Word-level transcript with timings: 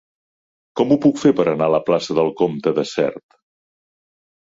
Com 0.81 0.93
ho 0.93 0.97
puc 1.03 1.21
fer 1.25 1.33
per 1.41 1.45
anar 1.53 1.69
a 1.71 1.75
la 1.75 1.83
plaça 1.91 2.19
del 2.23 2.35
Comte 2.43 2.77
de 2.83 2.89
Sert? 2.97 3.41